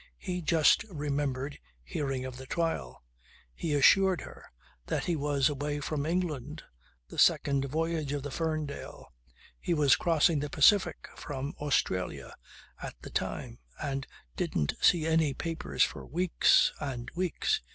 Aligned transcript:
He 0.17 0.41
just 0.41 0.83
remembered 0.85 1.59
hearing 1.83 2.25
of 2.25 2.37
the 2.37 2.47
trial. 2.47 3.03
He 3.53 3.75
assured 3.75 4.21
her 4.21 4.51
that 4.87 5.05
he 5.05 5.15
was 5.15 5.47
away 5.47 5.79
from 5.79 6.07
England, 6.07 6.63
the 7.09 7.19
second 7.19 7.65
voyage 7.65 8.11
of 8.11 8.23
the 8.23 8.31
Ferndale. 8.31 9.13
He 9.59 9.75
was 9.75 9.95
crossing 9.95 10.39
the 10.39 10.49
Pacific 10.49 11.07
from 11.15 11.53
Australia 11.59 12.33
at 12.81 12.95
the 13.03 13.11
time 13.11 13.59
and 13.79 14.07
didn't 14.35 14.73
see 14.81 15.05
any 15.05 15.35
papers 15.35 15.83
for 15.83 16.03
weeks 16.03 16.73
and 16.79 17.11
weeks. 17.13 17.61